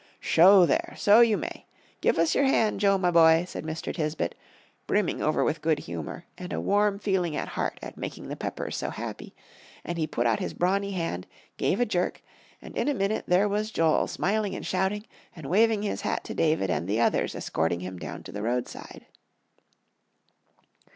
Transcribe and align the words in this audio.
"Sho, 0.19 0.65
there! 0.65 0.95
So 0.97 1.19
you 1.19 1.37
may. 1.37 1.67
Give 2.01 2.17
us 2.17 2.33
your 2.33 2.45
hand, 2.45 2.79
Joe, 2.79 2.97
my 2.97 3.11
boy," 3.11 3.45
said 3.47 3.63
Mr. 3.63 3.93
Tisbett, 3.93 4.33
brimming 4.87 5.21
over 5.21 5.43
with 5.43 5.61
good 5.61 5.77
humor, 5.77 6.25
and 6.39 6.51
a 6.51 6.59
warm 6.59 6.97
feeling 6.97 7.35
at 7.35 7.49
heart 7.49 7.77
at 7.83 7.97
making 7.97 8.27
the 8.27 8.35
Peppers 8.35 8.75
so 8.75 8.89
happy, 8.89 9.35
and 9.85 9.99
he 9.99 10.07
put 10.07 10.25
out 10.25 10.39
his 10.39 10.55
brawny 10.55 10.93
hand, 10.93 11.27
gave 11.57 11.79
a 11.79 11.85
jerk, 11.85 12.23
and 12.63 12.75
in 12.75 12.87
a 12.87 12.95
minute 12.95 13.25
there 13.27 13.47
was 13.47 13.69
Joel 13.69 14.07
smiling 14.07 14.55
and 14.55 14.65
shouting 14.65 15.05
and 15.35 15.45
waving 15.51 15.83
his 15.83 16.01
hat 16.01 16.23
to 16.23 16.33
David 16.33 16.71
and 16.71 16.87
the 16.87 16.99
others 16.99 17.35
escorting 17.35 17.81
him 17.81 17.99
down 17.99 18.23
to 18.23 18.31
the 18.31 18.41
roadside. 18.41 19.05